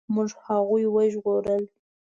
موږ 0.15 0.29
هغوی 0.45 0.83
وژغورل. 0.95 1.63